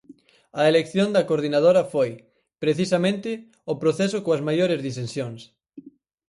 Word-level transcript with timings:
A 0.61 0.63
elección 0.71 1.07
da 1.15 1.27
coordinadora 1.29 1.83
foi, 1.93 2.11
precisamente, 2.63 3.31
o 3.71 3.75
proceso 3.81 4.17
coas 4.25 4.45
maiores 4.47 4.79
disensións. 4.87 5.41